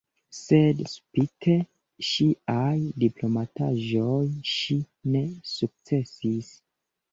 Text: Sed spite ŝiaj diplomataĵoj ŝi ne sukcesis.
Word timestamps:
Sed 0.35 0.79
spite 0.91 1.57
ŝiaj 2.13 2.73
diplomataĵoj 3.05 4.25
ŝi 4.55 4.81
ne 5.13 5.25
sukcesis. 5.55 6.53